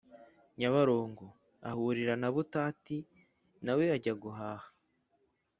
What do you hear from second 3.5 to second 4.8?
na we ajya guhaha.